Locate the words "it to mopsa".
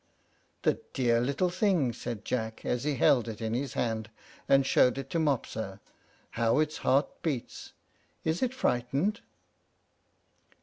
4.97-5.79